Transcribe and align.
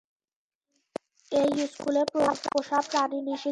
এই 1.31 1.51
স্কুলে 1.67 2.03
পোষা 2.43 2.79
প্রাণী 2.89 3.19
নিষিদ্ধ! 3.27 3.49